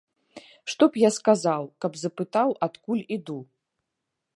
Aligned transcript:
Што 0.73 0.83
б 0.95 1.01
я 1.03 1.09
сказаў, 1.19 1.69
каб 1.85 1.91
запытаў, 2.05 2.49
адкуль 2.69 3.05
іду? 3.19 3.39